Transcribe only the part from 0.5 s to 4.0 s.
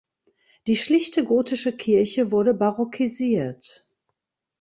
Die schlichte gotische Kirche wurde barockisiert.